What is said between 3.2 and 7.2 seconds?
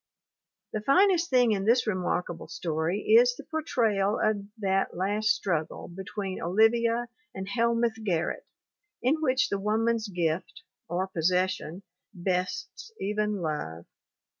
the portrayal of that last struggle between Olivia